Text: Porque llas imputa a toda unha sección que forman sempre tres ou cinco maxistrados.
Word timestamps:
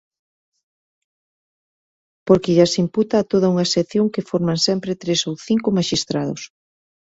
Porque 2.27 2.55
llas 2.57 2.75
imputa 2.83 3.15
a 3.19 3.27
toda 3.31 3.51
unha 3.53 3.67
sección 3.75 4.05
que 4.13 4.25
forman 4.29 4.59
sempre 4.67 4.99
tres 5.01 5.19
ou 5.29 5.33
cinco 5.47 5.67
maxistrados. 5.77 6.41